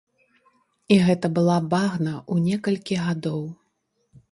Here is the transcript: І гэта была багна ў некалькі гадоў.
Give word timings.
І 0.95 0.97
гэта 1.07 1.27
была 1.35 1.57
багна 1.75 2.13
ў 2.33 2.49
некалькі 2.49 3.01
гадоў. 3.05 3.41